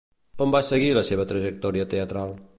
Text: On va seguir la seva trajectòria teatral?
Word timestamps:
On 0.45 0.53
va 0.55 0.61
seguir 0.69 0.89
la 0.99 1.05
seva 1.11 1.27
trajectòria 1.33 1.91
teatral? 1.95 2.35